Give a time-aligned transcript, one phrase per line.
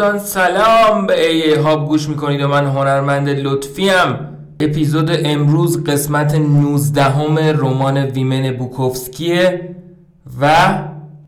[0.00, 1.06] دوستان سلام.
[1.06, 4.28] به ای هاب گوش می‌کنید و من هنرمند لطفیم
[4.60, 9.76] اپیزود امروز قسمت 19 هم رمان Women بوکوفسکیه
[10.40, 10.54] و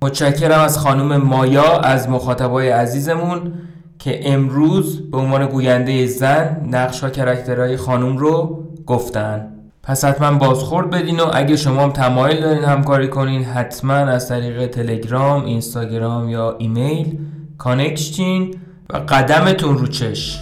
[0.02, 3.52] متشکرم از خانم مایا از مخاطبای عزیزمون
[3.98, 9.48] که امروز به عنوان گوینده زن نقش و کرکترهای خانم رو گفتن.
[9.82, 14.66] پس حتما بازخورد بدین و اگه شما هم تمایل دارین همکاری کنین حتما از طریق
[14.66, 17.18] تلگرام، اینستاگرام یا ایمیل
[17.58, 18.54] کانکشتین.
[18.92, 20.40] و قدمتون رو چش.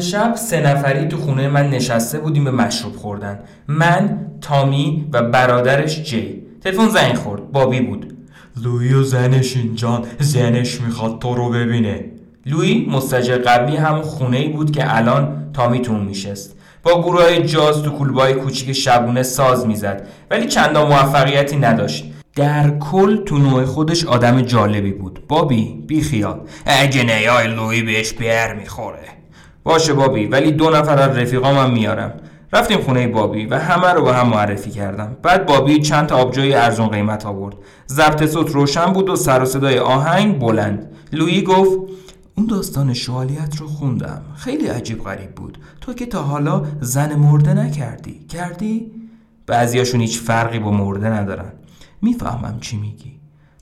[0.00, 3.38] شب سه نفری تو خونه من نشسته بودیم به مشروب خوردن.
[3.68, 6.42] من تامی و برادرش جی.
[6.64, 7.52] تلفن زنگ خورد.
[7.52, 8.16] بابی بود.
[8.62, 12.04] لوی و زنش اینجان زنش می‌خواد تو رو ببینه.
[12.46, 16.56] لوی مستجر قبلی هم خونه ای بود که الان تامی تون میشست.
[16.82, 20.06] با گروه های جاز تو کلبای کوچیک شبونه ساز می‌زد.
[20.30, 22.04] ولی چندان موفقیتی نداشت.
[22.36, 25.26] در کل تو نوع خودش آدم جالبی بود.
[25.28, 29.19] بابی بی خیال اگه نیای لوی بهش بیر می‌خوره.
[29.64, 32.14] باشه بابی ولی دو نفر از رفیقام هم میارم.
[32.52, 35.16] رفتیم خونه بابی و همه رو به هم معرفی کردم.
[35.22, 37.54] بعد بابی چند تا آبجوی ارزون قیمت آورد.
[37.88, 40.92] ضبط صوت روشن بود و سر و صدای آهنگ بلند.
[41.12, 41.78] لویی گفت
[42.36, 44.22] اون داستان شوالیت رو خوندم.
[44.36, 45.58] خیلی عجیب غریب بود.
[45.80, 48.26] تو که تا حالا زن مرده نکردی.
[48.28, 48.92] کردی؟
[49.46, 51.52] بعضیاشون هیچ فرقی با مرده ندارن.
[52.02, 53.12] می‌فهمم چی میگی.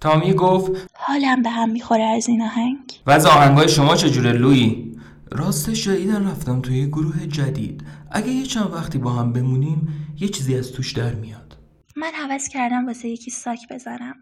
[0.01, 2.79] تامی گفت حالم به هم می‌خوره از این آهنگ.
[3.07, 4.88] و از آهنگای شما چجوره لویی
[5.33, 7.83] راستش جدیدن رفتم توی گروه جدید.
[8.11, 9.89] اگه یه چند وقتی با هم بمونیم
[10.21, 11.57] یه چیزی از توش در میاد.
[11.97, 14.15] من حوض کردم واسه یکی ساک بزنم.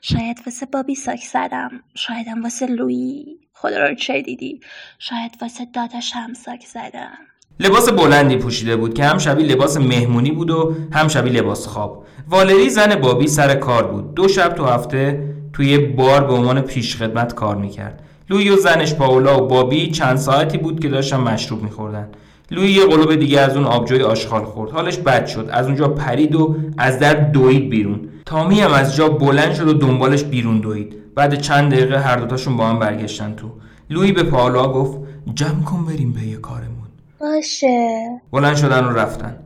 [0.00, 1.70] شاید واسه بابی ساک زدم.
[1.94, 4.60] شایدم واسه لویی خدا رو چه دیدی.
[4.98, 7.18] شاید واسه داداش هم ساک زدم.
[7.60, 12.06] لباس بلندی پوشیده بود که هم شبیه لباس مهمونی بود و هم شبیه لباس خواب.
[12.28, 14.14] والری زن بابی سر کار بود.
[14.14, 18.02] دو شب تو هفته توی بار به عنوان پیشخدمت کار می‌کرد.
[18.30, 22.08] لوی و زنش پاولا و بابی چند ساعتی بود که داشتن مشروب میخوردن.
[22.50, 24.70] لوی یه قلوب دیگه از اون آبجوی آشغال خورد.
[24.70, 25.48] حالش بد شد.
[25.52, 28.00] از اونجا پرید و از در دوید بیرون.
[28.26, 30.96] تامی هم از جا بلند شد و دنبالش بیرون دوید.
[31.14, 33.50] بعد چند دقیقه هر دوتاشون با هم برگشتن تو.
[33.90, 34.98] لوی به پاولا گفت
[35.34, 36.88] جمع کن بریم به یه کارمون.
[37.20, 38.06] باشه.
[38.32, 39.36] بلند شدن و رفتن.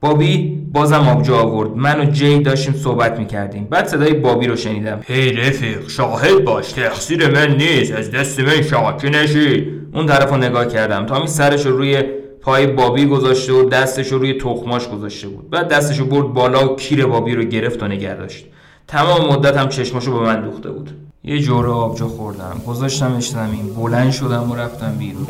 [0.00, 1.76] بابی بازم آبجو آورد.
[1.76, 3.64] من و جی داشتیم صحبت می‌کردیم.
[3.70, 5.00] بعد صدای بابی رو شنیدم.
[5.04, 6.72] هی رفیق شاهد باش.
[6.72, 7.92] تقصیر من نیست.
[7.92, 9.66] از دست من شاکی نشی.
[9.94, 11.06] اون طرف رو نگاه کردم.
[11.06, 12.02] تامی سرش رو روی
[12.40, 15.50] پای بابی گذاشته و دستش رو روی تخماش گذاشته بود.
[15.50, 18.46] بعد دستش رو برد بالا و کیر بابی رو گرفت و نگه داشت.
[18.88, 20.90] تمام مدت هم چشماشو به من دوخته بود.
[21.24, 22.60] یه جوره آبجو خوردم.
[22.66, 23.74] گذاشتمش زمین.
[23.76, 25.26] بلند شدم و رفتم بیرون.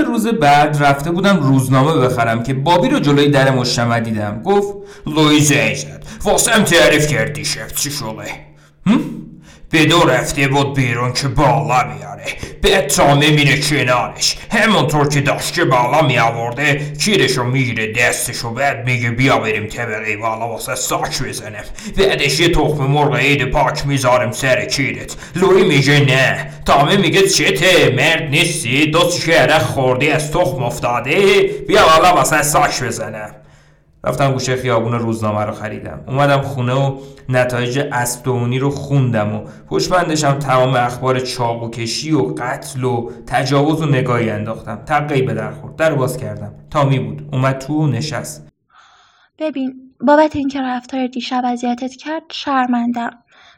[0.00, 4.42] صبح روز بعد رفته بودم روزنامه بخرم که بابی رو جلوی در مشتمه دیدم.
[4.44, 4.74] گفت
[5.06, 8.50] لویزه زد واسم تعریف کردی شفت چی شده
[9.69, 12.25] به دو رفته بود بیرون که بالا بیاره
[12.61, 18.85] به تامه میره کنارش همونطور که داشت که بالا می آورده کیرشو میگیره دستشو بعد
[18.85, 21.63] میگه بیا بریم طبقه بالا واسه ساک بزنم
[21.97, 27.93] بعدش یه تخم مرغ عید پاک میذارم سر کیرت لوی میگه نه تامه میگه چته
[27.97, 33.35] مرد نیستی دو شهره خوردی از تخم افتاده بیا بالا واسه ساک بزنم
[34.04, 36.04] رفتم گوشه خیابون روزنامه رو خریدم.
[36.06, 42.84] اومدم خونه و نتایج استونی رو خوندم و پشمندشم تمام اخبار چاقو کشی و قتل
[42.84, 44.84] و تجاوز و نگاهی انداختم.
[44.86, 45.76] تقی به در خورد.
[45.76, 46.54] در باز کردم.
[46.70, 47.28] تامی بود.
[47.32, 48.48] اومد تو و نشست.
[49.38, 53.10] ببین بابت اینکه رفتار دیشب اذیتت کرد شرمندم.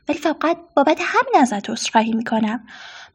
[0.08, 2.64] ولی فقط بابت همین ازت عذرخواهی می‌کنم.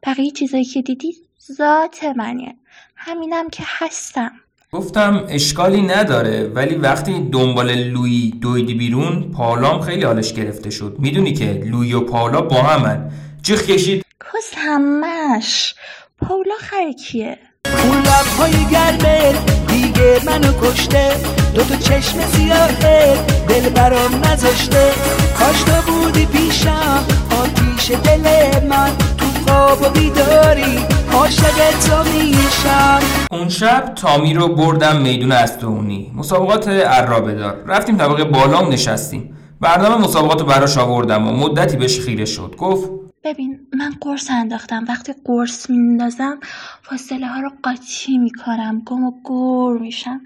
[0.06, 1.12] بقیه چیزایی که دیدی
[1.52, 2.56] ذات منه.
[2.96, 4.30] همینم که هستم.
[4.72, 10.96] گفتم اشکالی نداره ولی وقتی دنبال لوی دویدی بیرون پالام خیلی حالش گرفته شد.
[10.98, 13.10] می‌دونی که لوی و پالا با همن.
[13.42, 14.04] جیخ کشید.
[14.20, 15.74] کس همش
[16.18, 17.38] پاولا خرکیه
[17.84, 19.34] اون لبهای گرمه
[19.68, 21.10] دیگه منو کشته.
[21.54, 23.18] دو تا چشم سیاهه
[23.48, 24.90] دل برام نذاشته.
[25.38, 27.04] کاش تو بودی پیشم
[27.40, 28.20] آتیش دل
[28.68, 28.90] من.
[29.17, 29.17] تو
[29.48, 30.78] خواب و بیداری
[31.12, 32.98] عاشق تو میشم.
[33.30, 36.12] اون شب تامی رو بردم میدون استونی.
[36.14, 37.56] مسابقات عرابه دار.
[37.66, 39.36] رفتیم طبقه بالا و نشستیم.
[39.60, 42.54] برنامه مسابقات رو براش آوردم و مدتی بهش خیره شد.
[42.58, 42.90] گفت
[43.28, 44.84] ببین من قرص انداختم.
[44.88, 46.38] وقتی قرص میندازم
[46.82, 48.82] فاصله ها رو قاطی می‌کنم.
[48.86, 50.20] گم و گور میشم.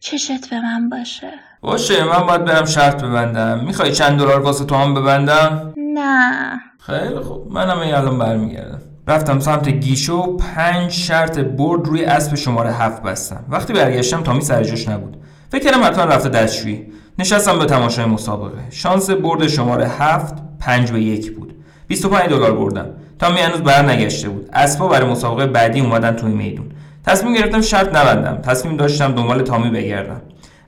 [0.00, 1.30] چشت به من باشه.
[1.60, 3.64] باشه من باید برم شرط ببندم.
[3.64, 6.60] می‌خوای چند دلار واسه تو هم ببندم؟ نه.
[6.78, 7.52] خیلی خوب.
[7.52, 8.82] منم این الان برمیگردم.
[9.08, 13.44] رفتم سمت گیشو پنج شرط برد روی اسب شماره هفت بستم.
[13.48, 15.16] وقتی برگشتم تامی سر جاش نبود.
[15.48, 16.92] فکر کردم حتما رفته دستشویی.
[17.18, 18.70] نشستم به تماشای مسابقه.
[18.70, 21.54] شانس برد شماره هفت پنج به یک بود.
[21.88, 22.86] 25 دلار بردم
[23.18, 24.48] تامی هنوز بر نگشته بود.
[24.52, 26.66] اسبا برای مسابقه بعدی اومدن توی میدون.
[27.06, 28.36] تصمیم گرفتم شرط نبندم.
[28.42, 30.20] تصمیم داشتم دنبال تامی بگردم.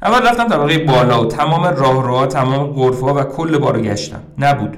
[0.02, 4.20] اول رفتم طبقه بالا و تمام راهروها تمام غرفه‌ها و کل بارو گشتم.
[4.38, 4.76] نبود.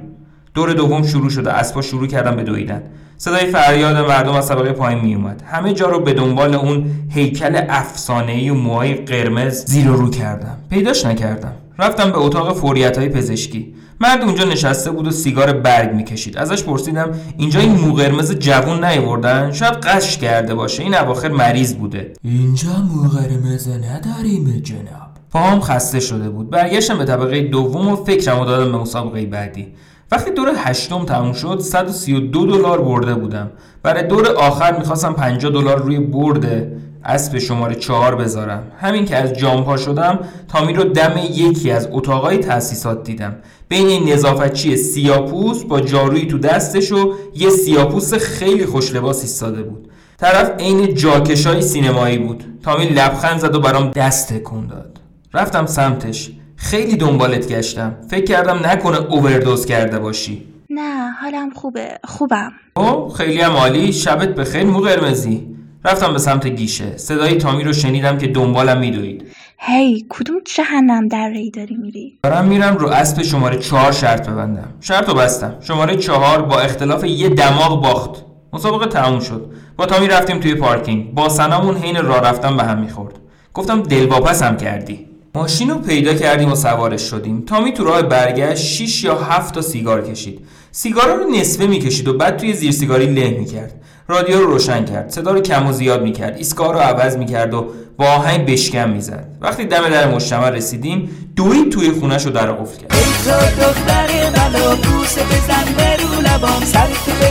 [0.55, 2.83] دور دوم شروع شده اسبا شروع کردن به دویدن.
[3.17, 7.61] صدای فریاد مردم از طبقه پایین می اومد همه جا رو به دنبال اون هیکل
[7.69, 10.59] افسانه‌ای و موهای قرمز زیر رو کردم.
[10.71, 11.53] پیداش نکردم.
[11.79, 13.75] رفتم به اتاق فوریت های پزشکی.
[14.01, 16.39] مرد اونجا نشسته بود و سیگار برگ می‌کشید.
[16.39, 21.75] ازش پرسیدم اینجا این مو قرمز جوون نیوردن شاید قش کرده باشه این اواخر مریض
[21.75, 22.13] بوده.
[22.25, 25.13] اینجا مو قرمز نداریم جناب.
[25.31, 26.51] پاهم خسته شده بود.
[26.51, 29.67] برگشتم به طبقه دوم و فکرم رو دادم به مسابقه بعدی.
[30.13, 33.51] وقتی دور هشتم تموم شد 132 دلار برده بودم.
[33.83, 38.63] برای دور آخر می‌خواستم 50 دلار روی برده اسب شماره چهار بذارم.
[38.81, 40.19] همین که از جامپا شدم
[40.49, 43.37] تامی رو دم یکی از اتاقای تأسیسات دیدم.
[43.69, 49.63] بین این نظافتچی سیاپوس با جارویی تو دستش و یه سیاپوس خیلی خوش لباس ایستاده
[49.63, 49.89] بود.
[50.19, 52.45] طرف عین جاکشای سینمایی بود.
[52.63, 55.01] تامی لبخند زد و برام دست تکون داد.
[55.35, 56.31] رفتم سمتش.
[56.57, 57.97] خیلی دنبالت گشتم.
[58.11, 60.47] فکر کردم نکنه اووردوز کرده باشی.
[60.71, 61.89] نه حالم خوبه.
[62.05, 62.53] خوبم.
[62.77, 63.93] او خیلی هم عالی.
[63.93, 65.47] شبت بخیر مو قرمزی.
[65.85, 66.97] رفتم به سمت گیشه.
[66.97, 69.27] صدای تامی رو شنیدم که دنبالم میدوید.
[69.59, 74.75] هی کدوم جهنم در ری داری میری؟ دارم میرم رو اسب شماره چهار شرط ببندم.
[74.81, 75.55] شرط رو بستم.
[75.61, 78.25] شماره چهار با اختلاف یه دماغ باخت.
[78.53, 79.51] مسابقه تموم شد.
[79.77, 81.15] با تامی رفتیم توی پارکینگ.
[81.15, 83.15] با سنامون حین راه رفتن به هم می‌خورد.
[83.55, 85.12] گفتم دلواپس هم کردی.
[85.35, 87.45] ماشین رو پیدا کردیم و سوارش شدیم.
[87.47, 90.47] تامی تو راه برگشت 6 یا 7 تا سیگار کشید.
[90.73, 93.81] سیگارا رو نصفه می‌کشید و بعد توی زیر سیگاری له می‌کرد.
[94.09, 95.11] رادیو رو روشن کرد.
[95.11, 96.37] صدا رو کم و زیاد می‌کرد.
[96.37, 99.29] ایستگاه رو عوض می‌کرد و با آهنگ بشکم می‌زد.
[99.41, 102.93] وقتی دم در مجتمع رسیدیم دوید توی خونش رو در قفل کرد.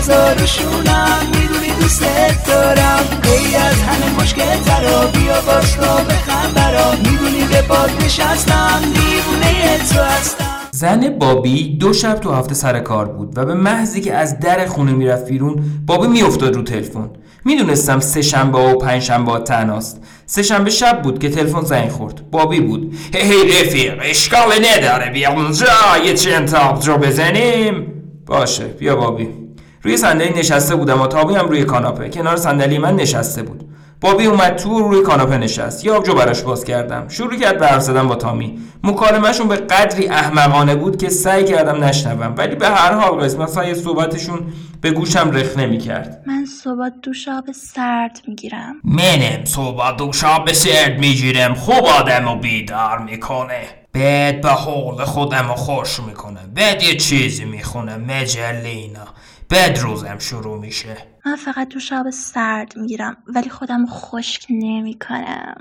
[0.02, 1.82] ای تو دختر منو بوسه بزن به رو لبام سر تو بذار رو شونم می‌دونی
[1.82, 3.04] دوست دارم.
[3.24, 6.98] ای از همه مشکل ترا بیا باش رو بخم برام.
[6.98, 10.46] می‌دونی به باد نشستم دیوونه تو هستم.
[10.72, 14.66] زن بابی دو شب تو هفته سر کار بود و به محضی که از در
[14.66, 17.10] خونه می‌رفت بیرون بابی میافتاد رو تلفن.
[17.46, 20.02] می‌دونستم سه شنبه و پنج شنبه تنهاست.
[20.26, 22.32] سه شنبه شب بود که تلفن زنگ خورد.
[22.32, 22.96] بابی بود.
[23.14, 25.12] هی رفیق اشکال نداره.
[25.12, 25.68] بیا اونجا
[26.06, 27.88] یه چند تا آبجو بزنیم.
[28.26, 29.41] باشه بیا بابی.
[29.84, 32.10] روی صندلی نشسته بودم و تابی هم روی کاناپه.
[32.10, 33.70] کنار صندلی من نشسته بود.
[34.02, 35.86] بابی اومد تو و روی کاناپه نشست.
[35.86, 37.08] یه آبجو براش باز کردم.
[37.08, 38.60] شروع کرد به حرف زدن با تامی.
[38.84, 42.36] مکالمهشون به قدری احمقانه بود که سعی کردم نشنوم.
[42.38, 44.40] ولی به هر حال قسمت های صحبتشون
[44.82, 46.24] به گوشم رخ نمی‌کرد.
[46.28, 48.76] من صبح دوش آب سرد می‌گیرم.
[48.84, 51.54] منم صبح دوش آب سرد می‌گیرم.
[51.54, 53.62] خوب آدم رو بیدار می‌کنه.
[53.94, 56.40] بعد به حال خودم خوش می‌کنه.
[56.56, 57.98] بعد یه چیزی می‌خونه.
[57.98, 59.08] مجله اینا
[59.52, 60.98] بعد روزم شروع میشه.
[61.26, 65.56] من فقط دوش آب سرد می‌گیرم ولی خودم خشک نمی‌کنم.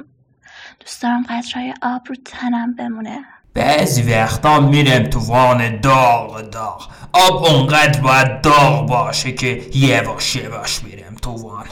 [0.80, 3.18] دوست دارم قطرهای آب رو تنم بمونه.
[3.54, 6.88] بعضی وقتا میرم تو وان داغ داغ.
[7.12, 11.66] آب اونقدر باید داغ باشه که یواش یواش میرم تو وان.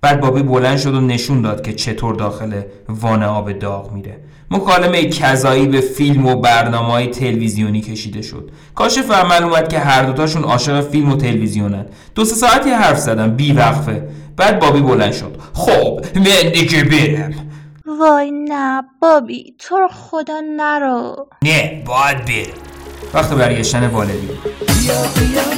[0.00, 4.20] بعد بابی بلند شد و نشون داد که چطور داخل وان آب داغ میره.
[4.50, 8.50] مکالمه کذایی به فیلم و برنامه های تلویزیونی کشیده شد.
[8.74, 11.86] کاشف عمل اومد که هر دوتاشون عاشق فیلم و تلویزیونن.
[12.14, 14.08] دو سه ساعتی حرف زدن بی وقفه.
[14.36, 15.36] بعد بابی بلند شد.
[15.52, 17.34] خب من دیگه برم.
[18.00, 21.28] وای نه بابی تو رو خدا نرو.
[21.42, 22.54] نه باید برم.
[23.14, 24.28] وقت برگشتن والدی
[24.82, 25.48] بیا بیا.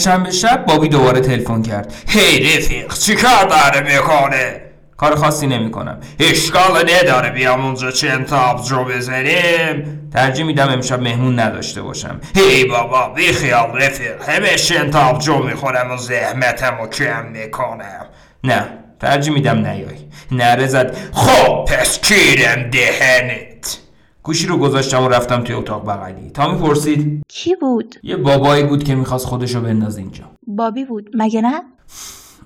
[0.00, 1.94] پنجشنبه شب بابی دوباره تلفن کرد.
[2.08, 4.60] هی رفیق چیکار داره می‌کنه
[4.96, 6.00] کار خاصی نمی‌کنم.
[6.20, 10.10] اشکال نداره بیام اونجا چند تا آبجو بزنیم.
[10.12, 12.20] ترجیح میدم امشب مهمون نداشته باشم.
[12.36, 14.28] هی بابا بی خیال رفیق.
[14.28, 18.06] همه چند تا آبجو می‌خورم و زحمتم و کم می‌کنم.
[18.44, 18.66] نه
[19.00, 19.98] ترجیح میدم نیای.
[20.32, 23.49] نره زد خب پس کیرم دهنت؟
[24.22, 26.30] گوشی رو گذاشتم و رفتم توی اتاق بغلی.
[26.30, 30.24] تامی پرسید کی بود؟ یه بابایی بود که می‌خواست خودشو بنداز اینجا.
[30.46, 31.10] بابی بود.
[31.14, 31.62] مگه نه؟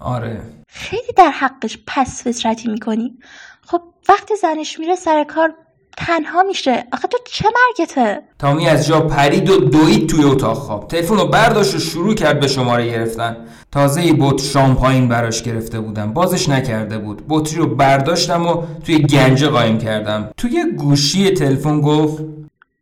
[0.00, 0.43] آره.
[0.69, 3.19] خیلی در حقش پس فطرتی می‌کنی.
[3.66, 5.54] خب وقتی زنش میره سر کار
[5.97, 6.85] تنها میشه.
[6.93, 10.89] آخه تو چه مرگته تامی از جا پرید و دوید توی اتاق خواب.
[10.89, 13.37] تلفن رو برداشت و شروع کرد به شماره گرفتن.
[13.73, 16.13] تازه یه بطر شامپاین براش گرفته بودم.
[16.13, 17.23] بازش نکرده بود.
[17.29, 20.31] بطری رو برداشتم و توی گنجه قایم کردم.
[20.37, 22.23] توی گوشی تلفن گفت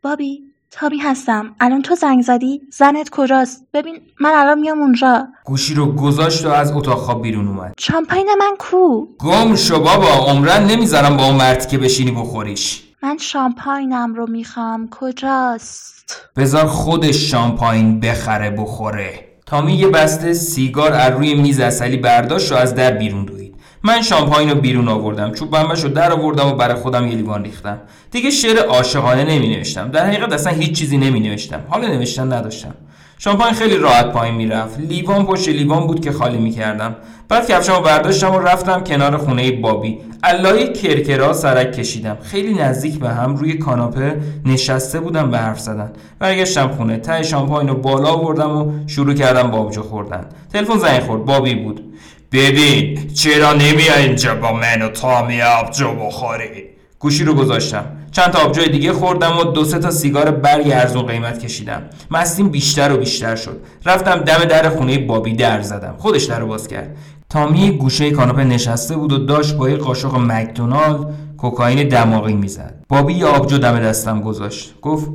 [0.03, 0.41] بابی
[0.71, 1.55] تامی هستم.
[1.61, 5.27] الان تو زنگ زدی؟ زنت کجاست؟ ببین من الان میام اونجا.
[5.45, 7.75] گوشی رو گذاشت و از اتاق خواب بیرون اومد.
[7.79, 10.09] شامپاین من کو؟ گم شو بابا.
[10.09, 12.83] عمرن نمی‌ذارم با اون مرد که بشینی بخوریش.
[13.05, 14.89] من شامپاینم رو می‌خوام.
[14.91, 19.21] کجاست؟ بذار خودش شامپاین بخره بخوره.
[19.47, 23.55] تامی یه بسته سیگار از روی میز اصلی برداشت و از در بیرون دوید.
[23.83, 25.33] من شامپاین رو بیرون آوردم.
[25.33, 27.79] چوب بمبش رو در آوردم و برای خودم یه لیوان ریختم.
[28.11, 29.91] دیگه شعر عاشقانه نمی نوشتم.
[29.91, 31.61] در حقیقت اصلا هیچ چیزی نمی نوشتم.
[31.69, 32.75] حال نوشتن نداشتم.
[33.25, 34.81] شامپاین خیلی راحت پایین می‌رفت.
[34.81, 36.97] لیوان پشت لیوان بود که خالی می‌کردم.
[37.29, 39.99] بعد کفشمو برداشتم و رفتم کنار خونه بابی.
[40.23, 42.17] علای کرکرا سرک کشیدم.
[42.23, 45.93] خیلی نزدیک به هم روی کاناپه نشسته بودم به حرف زدن.
[46.19, 46.97] برگشتم خونه.
[46.97, 50.27] ته شامپاین رو بالا آوردم و شروع کردم با آبجو خوردن.
[50.53, 51.25] تلفن زنگ خورد.
[51.25, 51.95] بابی بود.
[52.33, 56.65] ببین چرا نمیای اینجا با من و تامی آبجو بخوری؟
[56.99, 57.85] گوشی رو گذاشتم.
[58.13, 61.83] چند تا آبجوی دیگه خوردم و دو سه تا سیگار برگ ارزون قیمت کشیدم.
[62.11, 63.61] مستیم بیشتر و بیشتر شد.
[63.87, 65.95] رفتم دم در خونه بابی در زدم.
[65.99, 66.97] خودش در رو باز کرد.
[67.31, 71.07] تامی گوشه کاناپه نشسته بود و داشت با یه قاشق مکدونالد
[71.39, 72.75] کوکائین دماغی می‌زد.
[72.89, 74.75] بابی یه آبجو دم دستم گذاشت.
[74.81, 75.11] گفت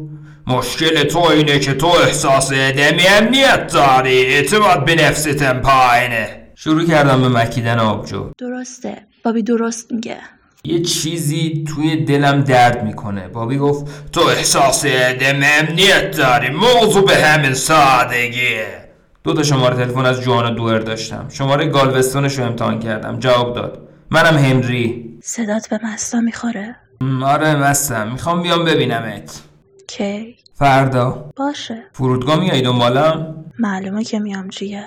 [0.48, 4.26] مشکل تو اینه که تو احساس عدم امنیت داری.
[4.26, 6.28] اعتماد به نفستم پایینه.
[6.56, 8.32] شروع کردم به مکیدن آبجو.
[8.38, 8.98] درسته.
[9.24, 10.18] بابی درست میگه.
[10.68, 13.28] یه چیزی توی دلم درد می‌کنه.
[13.28, 18.66] بابی گفت تو احساس عدم امنیت داری موضوع به همین سادگیه
[19.24, 21.26] دو تا شماره تلفن از جوانا دوئر داشتم.
[21.30, 23.20] شماره گالوستونش رو امتحان کردم.
[23.20, 23.88] جواب داد.
[24.12, 25.18] منم هنری.
[25.24, 26.76] صدات به مستا می‌خوره؟
[27.24, 29.42] آره مستم می‌خوام بیام ببینمت.
[29.88, 31.30] کی؟ فردا.
[31.36, 31.84] باشه.
[31.92, 34.86] فرودگاه میای دنبالم؟ معلومه که میام جیگر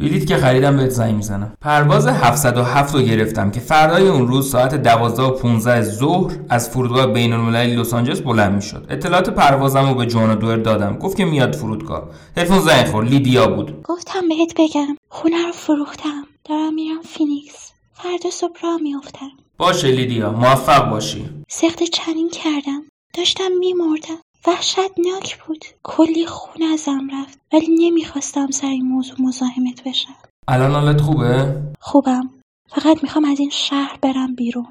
[0.00, 1.52] بلیت که خریدم بهت زنگ می‌زنم.
[1.60, 7.06] پرواز 707 رو گرفتم که فردای اون روز ساعت 12 و 15 ظهر از فرودگاه
[7.06, 8.86] بین المللی لس آنجلس بلند می‌شد.
[8.90, 10.96] اطلاعات پروازم رو به جوانا دوئر دادم.
[10.98, 12.08] گفت که میاد فرودگاه.
[12.36, 13.08] تلفن زنگ خورد.
[13.08, 13.82] لیدیا بود.
[13.82, 14.96] گفتم بهت بگم.
[15.08, 16.24] خونه رو فروختم.
[16.44, 17.72] دارم میرم فینیکس.
[17.92, 19.30] فردا صبح راه میافتم.
[19.58, 20.32] باشه لیدیا.
[20.32, 21.30] موفق باشی.
[21.48, 22.82] سخت چنین کردم.
[23.14, 24.18] داشتم میمردم.
[24.46, 25.64] وحشتناک بود.
[25.82, 27.38] کلی خون ازم رفت.
[27.52, 30.14] ولی نمی‌خواستم سر این موضوع مزاحمت بشم.
[30.48, 32.30] الان حالت خوبه؟ خوبم.
[32.68, 34.66] فقط می‌خوام از این شهر برم بیرون.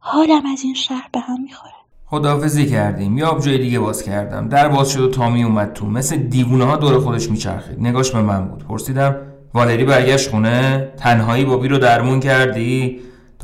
[0.00, 1.72] حالم از این شهر به هم می‌خوره.
[2.06, 3.18] خداحافظی کردیم.
[3.18, 4.48] یا آبجوی دیگه باز کردم.
[4.48, 5.86] در باز شد و تامی اومد تو.
[5.86, 7.80] مثل دیوونه ها دور خودش میچرخید.
[7.80, 8.64] نگاش به من بود.
[8.64, 9.16] پرسیدم
[9.54, 13.00] والری برگشت خونه؟ تنهایی بابی رو درمون کردی؟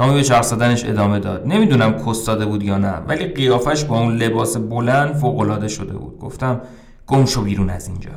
[0.07, 1.47] به چرخ زدنش ادامه داد.
[1.47, 6.19] نمی‌دونم کستاده بود یا نه ولی قیافش با اون لباس بلند فوق شده بود.
[6.19, 6.61] گفتم
[7.07, 8.11] گم شو بیرون از اینجا.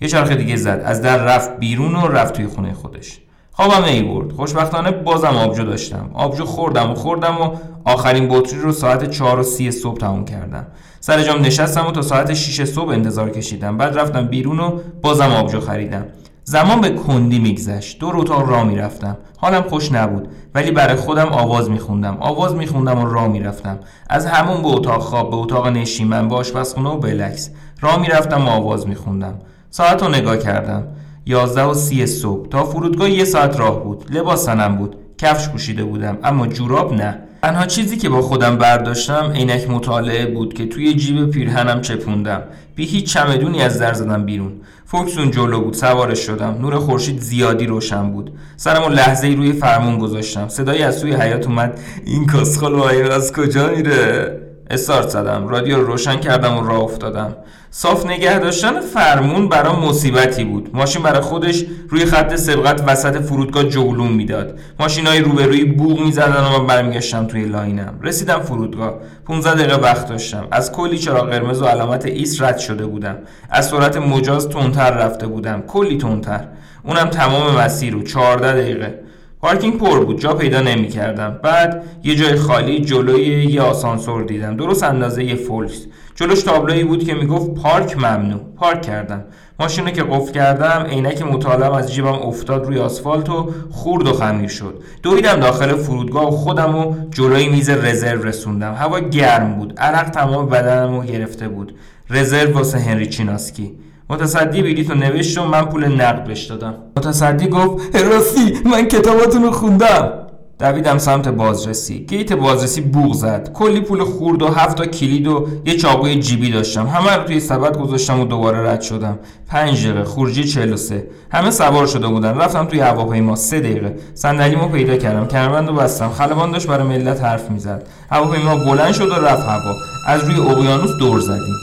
[0.00, 0.82] یه چرخ دیگه زد.
[0.84, 3.20] از در رفت بیرون و رفت توی خونه خودش.
[3.52, 6.10] خوابم ای برد خوشبختانه بازم آبجو داشتم.
[6.14, 7.50] آبجو خوردم و خوردم و
[7.84, 10.66] آخرین بطری رو ساعت چهار و سی صبح تموم کردم.
[11.00, 13.76] سر جام نشستم و تا ساعت 6 صبح انتظار کشیدم.
[13.76, 16.04] بعد رفتم بیرون و بازم آبجو خریدم.
[16.48, 17.98] زمان به کندی میگذشت.
[17.98, 19.16] دور اتاق راه می‌رفتم.
[19.36, 22.16] حالم خوش نبود ولی برای خودم آواز میخوندم.
[22.20, 23.78] آواز میخوندم و راه می‌رفتم.
[24.10, 27.50] از همون به اتاق خواب به اتاق نشیمن به آشپزخونه و بلکس
[27.80, 29.38] راه می‌رفتم و آواز میخوندم.
[29.70, 30.86] ساعت رو نگاه کردم.
[31.26, 32.48] یازده و سی صبح.
[32.48, 34.04] تا فرودگاه یه ساعت راه بود.
[34.10, 34.96] لباس بود.
[35.18, 36.18] کفش پوشیده بودم.
[36.24, 37.18] اما جوراب نه.
[37.42, 42.42] تنها چیزی که با خودم برداشتم عینک مطالعه بود که توی جیب پیرهنم چپوندم.
[42.74, 44.52] بی هیچ چمدونی از در زدم بیرون.
[44.84, 46.58] فولکس اون جلو بود سوارش شدم.
[46.60, 48.32] نور خورشید زیادی روشن بود.
[48.56, 50.48] سرمو لحظه ای روی فرمون گذاشتم.
[50.48, 51.80] صدایی از سوی حیاط اومد.
[52.06, 52.26] این
[52.62, 54.40] وایر از کجا میره؟
[54.70, 55.48] استارت زدم.
[55.48, 57.36] رادیو رو روشن کردم و راه افتادم.
[57.78, 60.70] صاف نگه داشتن فرمون برام مصیبتی بود.
[60.72, 64.58] ماشین برای خودش روی خط سبقت وسط فرودگاه جولون می‌داد.
[64.80, 67.98] ماشین های روبروی بوق می‌زدن و من برمیگشتم توی لاینم.
[68.02, 68.94] رسیدم فرودگاه.
[69.26, 70.48] 15 دقیقه وقت داشتم.
[70.50, 73.16] از کلی چراغ قرمز و علامت ایست رد شده بودم.
[73.50, 75.62] از سرعت مجاز تندتر رفته بودم.
[75.62, 76.44] کلی تندتر.
[76.82, 78.02] اونم تمام مسیر رو.
[78.02, 79.05] 14 دقیقه.
[79.46, 84.56] پارکینگ پر بود جا پیدا نمی کردم بعد یه جای خالی جلوی یه آسانسور دیدم.
[84.56, 88.40] درست اندازه یه فولکس جلوش تابلویی بود که می‌گفت پارک ممنوع.
[88.56, 89.24] پارک کردم.
[89.60, 94.48] ماشینو که قفل کردم عینک مطالعم از جیبم افتاد روی آسفالت و خرد و خمیر
[94.48, 94.82] شد.
[95.02, 98.74] دویدم داخل فرودگاه و خودم و جلوی میز رزرو رسوندم.
[98.74, 99.74] هوا گرم بود.
[99.78, 101.74] عرق تمام بدنم گرفته بود.
[102.10, 103.72] رزرو واسه هنری چیناسکی.
[104.10, 106.74] متصدی بلیط رو نوشت و من پول نقد بهش دادم.
[106.96, 110.12] متصدی گفت راستی من کتاباتون رو خوندم.
[110.58, 112.06] دویدم سمت بازرسی.
[112.08, 113.52] گیت بازرسی بوغ زد.
[113.52, 116.86] کلی پول خورد و هفت تا کلید و یه چاقوی جیبی داشتم.
[116.86, 119.18] همه رو توی سبد گذاشتم و دوباره رد شدم.
[119.48, 122.38] پنج دقیقه خروجی 43 همه سوار شده بودن.
[122.38, 123.36] رفتم توی هواپیما.
[123.36, 123.96] سه دقیقه.
[124.14, 125.26] صندلیمو پیدا کردم.
[125.26, 126.08] کمربند بستم.
[126.08, 127.86] خلبان داشت برای ملت حرف می‌زد.
[128.10, 129.74] هواپیما بلند شد و رفت هوا.
[130.06, 131.54] از روی اقیانوس دور زدیم.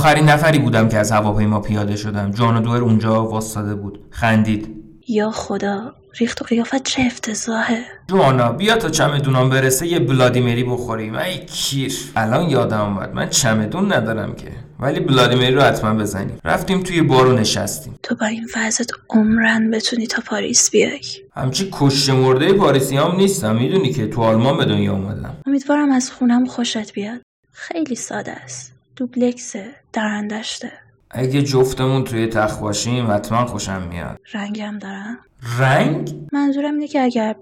[0.00, 2.30] آخرین نفری بودم که از هواپیما پیاده شدم.
[2.30, 4.00] جان دور اونجا واستاده بود.
[4.10, 4.68] خندید.
[5.08, 7.84] یا خدا ریخت و قیافت چه افتضاحه.
[8.08, 11.14] جوانا بیا تا چمدونام برسه یه بلادیمری بخوریم.
[11.14, 11.94] ای کیر.
[12.16, 13.14] الان یادم اومد.
[13.14, 14.46] من چمدون ندارم که.
[14.80, 16.38] ولی بلادیمری رو حتما بزنیم.
[16.44, 17.94] رفتیم توی بارو نشستیم.
[18.02, 21.00] تو با این وضعت عمرن بتونی تا پاریس بیای.
[21.36, 23.56] همچی کشته مرده پاریسی هم نیستم.
[23.56, 25.36] می‌دونی که تو آلمان به دنیا اومدم.
[25.46, 27.20] امیدوارم از خونم خوشت بیاد.
[27.52, 28.79] خیلی ساده است.
[29.00, 30.72] دوبلکسه درندشته.
[31.10, 34.20] اگه جفتمون توی تخت باشیم حتما خوشم میاد.
[34.32, 35.18] رنگم دارم
[35.58, 37.36] رنگ؟ منظورم اینه که اگر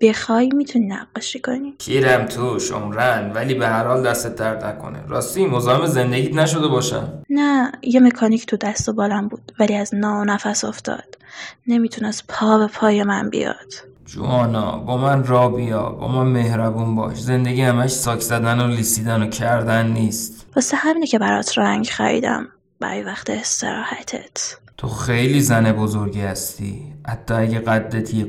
[0.00, 1.74] بخوای می‌تونی نقاشی کنی.
[1.78, 5.06] کیرم توش عمرن ولی به هر حال دستت درد نکنه.
[5.08, 7.22] راستی مزاحم زندگیت نشده باشم.
[7.30, 11.18] نه یه مکانیک تو دست و بالم بود ولی از نا نفس افتاد.
[11.66, 13.72] نمی‌تونست پا به پای من بیاد.
[14.14, 17.20] جوانا با من را بیا با من مهربون باش.
[17.20, 20.46] زندگی همش ساک زدن و لیسیدن و کردن نیست.
[20.56, 22.48] واسه همینه که برات رنگ خریدم.
[22.80, 24.56] برای وقت استراحتت.
[24.76, 26.82] تو خیلی زن بزرگی هستی.
[27.08, 28.28] حتی اگه قدت یک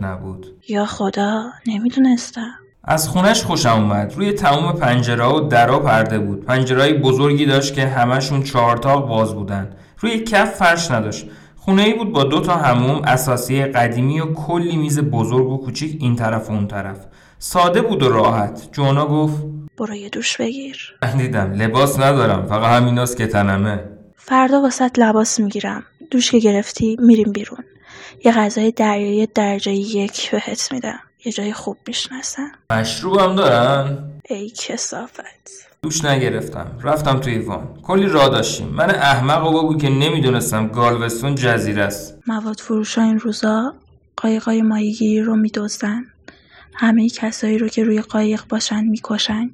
[0.00, 0.46] نبود.
[0.68, 2.50] یا خدا نمی‌دونستم.
[2.84, 4.14] از خونش خوشم اومد.
[4.16, 6.44] روی تمام پنجره و درا پرده بود.
[6.44, 9.70] پنجرهای بزرگی داشت که همشون چهارتاق باز بودن.
[9.98, 11.26] روی کف فرش نداشت.
[11.64, 15.96] خونه ای بود با دو تا هموم اساسی قدیمی و کلی میز بزرگ و کوچیک
[16.00, 16.96] این طرف و اون طرف.
[17.38, 18.68] ساده بود و راحت.
[18.72, 19.42] جونا گفت
[19.78, 20.96] برو یه دوش بگیر.
[21.16, 21.52] دیدم.
[21.52, 22.46] لباس ندارم.
[22.46, 23.84] فقط همیناست که تنمه.
[24.16, 25.82] فردا واسط لباس می‌گیرم.
[26.10, 27.64] دوش که گرفتی میریم بیرون.
[28.24, 31.00] یه غذای دریایی درجه یک بهت میدم.
[31.24, 33.98] یه جای خوب می‌شناسم مشروب هم دارن؟
[34.30, 35.20] ای کسافت.
[35.84, 36.66] دوش نگرفتم.
[36.82, 38.68] رفتم توی وان کلی راه داشتیم.
[38.68, 42.18] من احمق و بود که نمی‌دونستم گالوستون جزیره است.
[42.26, 43.74] مواد فروش این روزا
[44.16, 46.04] قایقای ماهیگیری رو میدزدن.
[46.74, 49.50] همه کسایی رو که روی قایق باشن می‌کشن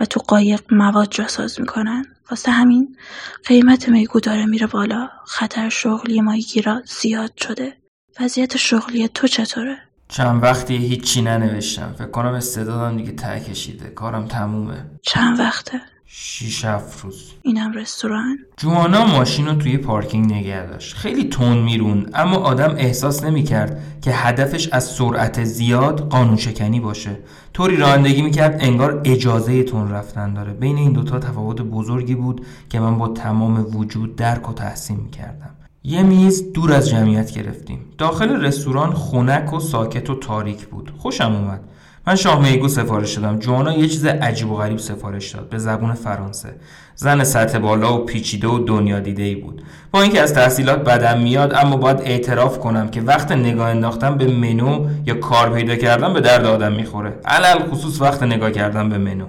[0.00, 2.04] و تو قایق مواد جاساز می‌کنن.
[2.30, 2.96] واسه همین
[3.44, 5.08] قیمت میگو داره میره بالا.
[5.26, 7.72] خطر شغلی ماهیگیرا زیاد شده.
[8.20, 9.78] وضعیت شغلی تو چطوره؟
[10.12, 11.94] چند وقتی هیچی ننوشتم.
[11.98, 13.88] فکر کنم استعدادم دیگه ته کشیده.
[13.88, 14.90] کارم تمومه.
[15.02, 17.30] چند وقته؟ شیش هفت روز.
[17.42, 20.96] اینم رستوران؟ جوانا ماشین رو توی پارکینگ نگه داشت.
[20.96, 27.18] خیلی تون میرون اما آدم احساس نمی‌کرد که هدفش از سرعت زیاد قانون شکنی باشه.
[27.54, 30.52] طوری رانندگی می‌کرد انگار اجازه تون رفتن داره.
[30.52, 35.54] بین این دوتا تفاوت بزرگی بود که من با تمام وجود درک و تحسین می‌کردم.
[35.84, 37.84] یه میز دور از جمعیت گرفتیم.
[37.98, 40.92] داخل رستوران خونک و ساکت و تاریک بود.
[40.98, 41.60] خوشم اومد.
[42.06, 43.38] من شاه میگو سفارش دادم.
[43.38, 45.48] جوانا یه چیز عجیب و غریب سفارش داد.
[45.48, 46.54] به زبون فرانسه.
[46.96, 49.62] زن سطح بالا و پیچیده و دنیا دیده ای بود.
[49.90, 54.26] با اینکه از تحصیلات بدم میاد اما باید اعتراف کنم که وقت نگاه انداختن به
[54.26, 57.12] منو یا کار پیدا کردن به درد آدم می‌خوره.
[57.24, 59.26] علل خصوص وقت نگاه کردن به منو.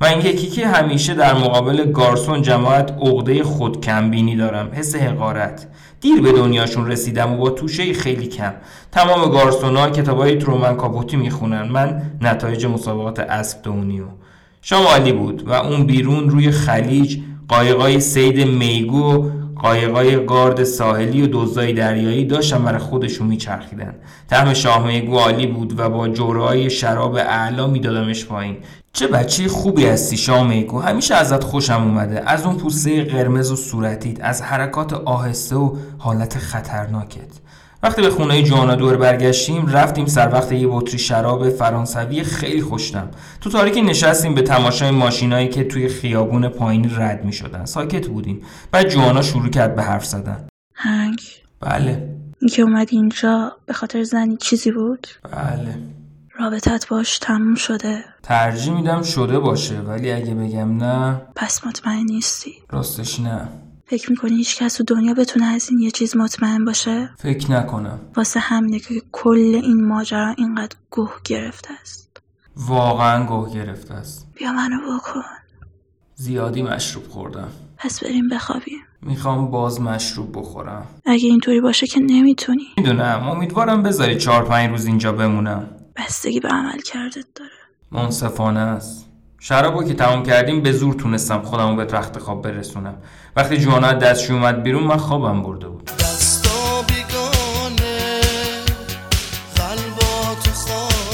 [0.00, 5.66] و اینکه کیکی همیشه در مقابل گارسون جماعت عقده خودکمبینی دارم حس حقارت.
[6.00, 8.52] دیر به دنیاشون رسیدم و با توشه خیلی کم.
[8.92, 11.62] تمام گارسونا کتابای ترومن کاپوتی می‌خونن.
[11.62, 14.04] من نتایج مسابقات اسب دونیو.
[14.62, 19.30] شام عالی بود و اون بیرون روی خلیج قایقای سید میگو
[19.62, 23.94] قایقای گارد ساحلی و دزدای دریایی داشتن برای خودشون میچرخیدن.
[24.30, 28.56] طعم شاه میگو عالی بود و با جورای شراب اعلا میدادمش پایین.
[28.96, 32.30] چه بچه خوبی هستی شامیکو همیشه ازت خوشم اومده.
[32.30, 37.30] از اون پوسته قرمز و صورتیت از حرکات آهسته و حالت خطرناکت.
[37.82, 43.08] وقتی به خونه جوانا دور برگشتیم رفتیم سر وقت یه بطری شراب فرانسوی خیلی خوشتم
[43.40, 48.42] تو تاریکی نشستیم به تماشای ماشینایی که توی خیابون پایینی رد می شدن ساکت بودیم.
[48.70, 50.46] بعد جوانا شروع کرد به حرف زدن.
[50.74, 51.20] هنگ.
[51.60, 52.08] بله.
[52.40, 55.95] این که اومد اینجا به خاطر زنی چیزی بود؟ بله.
[56.40, 58.04] رابطت باش تموم شده.
[58.22, 62.52] ترجیح میدم شده باشه ولی اگه بگم نه پس مطمئن نیستی.
[62.70, 63.48] راستش نه.
[63.86, 67.98] فکر می‌کنی هیچ کس تو دنیا بتونه از این یه چیز مطمئن باشه؟ فکر نکنم.
[68.16, 72.20] واسه همینه که کل این ماجرا اینقدر گوه گرفته است.
[72.56, 74.26] واقعا گوه گرفته است.
[74.34, 75.22] بیا منو بکن
[76.14, 77.48] زیادی مشروب خوردم.
[77.78, 78.78] پس بریم بخوابیم.
[79.02, 80.86] می‌خوام باز مشروب بخورم.
[81.06, 82.66] اگه اینطوری باشه که نمی‌تونی.
[82.76, 83.28] می‌دونم.
[83.28, 85.68] امیدوارم بذاری چهار پنج روز اینجا بمونم.
[85.96, 87.50] بستگی به عمل کردت داره.
[87.90, 89.06] منصفانه است.
[89.38, 92.96] شرابو که تمام کردیم به زور تونستم خودمو به تخت خواب برسونم.
[93.36, 95.84] وقتی جوانا از دستشوی اومد بیرون من خوابم برده بود.
[95.84, 98.20] دستا بیگانه
[99.56, 101.05] قلبا تو خالی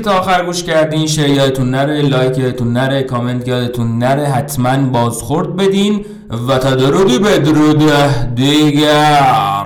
[0.00, 4.76] که تا آخر گوش کردین شیر یادتون نره لایک یادتون نره کامنت یادتون نره حتما
[4.76, 6.04] بازخورد بدین
[6.48, 7.82] و تا درودی به درود
[8.34, 9.59] دیگر.